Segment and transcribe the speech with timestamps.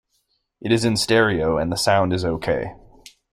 [0.61, 2.73] It is in stereo and the sound is okay.